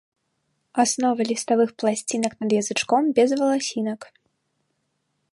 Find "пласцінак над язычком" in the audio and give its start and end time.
1.83-3.03